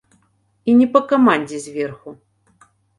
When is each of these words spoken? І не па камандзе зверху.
І 0.69 0.75
не 0.79 0.87
па 0.95 0.99
камандзе 1.13 1.63
зверху. 1.69 2.19